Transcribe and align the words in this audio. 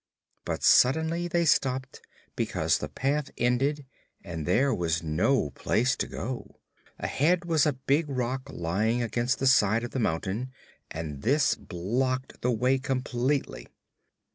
But 0.45 0.63
suddenly 0.63 1.27
they 1.27 1.45
stopped, 1.45 2.01
because 2.35 2.79
the 2.79 2.89
path 2.89 3.29
ended 3.37 3.85
and 4.23 4.47
there 4.47 4.73
was 4.73 5.03
no 5.03 5.51
place 5.51 5.95
to 5.97 6.07
go. 6.07 6.59
Ahead 6.97 7.45
was 7.45 7.67
a 7.67 7.73
big 7.73 8.09
rock 8.09 8.49
lying 8.49 9.03
against 9.03 9.37
the 9.37 9.45
side 9.45 9.83
of 9.83 9.91
the 9.91 9.99
mountain, 9.99 10.49
and 10.89 11.21
this 11.21 11.53
blocked 11.53 12.41
the 12.41 12.49
way 12.49 12.79
completely. 12.79 13.67